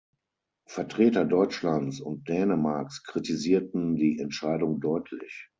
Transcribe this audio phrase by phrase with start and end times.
[0.67, 5.49] Vertreter Deutschlands und Dänemarks kritisierten die Entscheidung deutlich.